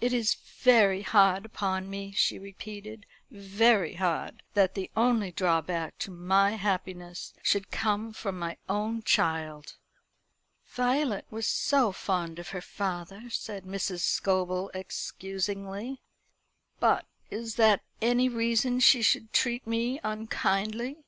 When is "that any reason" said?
17.54-18.80